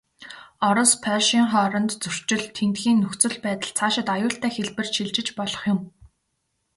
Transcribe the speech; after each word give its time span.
Орос, 0.67 0.91
Польшийн 1.03 1.45
хоорондын 1.51 1.99
зөрчил, 2.03 2.41
тэндхийн 2.57 2.97
нөхцөл 3.03 3.35
байдал, 3.43 3.71
цаашид 3.77 4.07
аюултай 4.15 4.51
хэлбэрт 4.53 4.91
шилжиж 4.95 5.27
болох 5.37 5.61
юм. 5.73 5.79